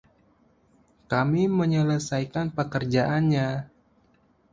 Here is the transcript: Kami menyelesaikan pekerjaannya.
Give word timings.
Kami 1.11 1.43
menyelesaikan 1.59 2.47
pekerjaannya. 2.57 3.49